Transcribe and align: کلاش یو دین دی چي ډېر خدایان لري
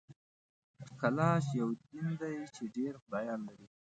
کلاش 0.99 1.45
یو 1.59 1.69
دین 1.89 2.09
دی 2.19 2.33
چي 2.55 2.63
ډېر 2.75 2.93
خدایان 3.03 3.39
لري 3.47 3.67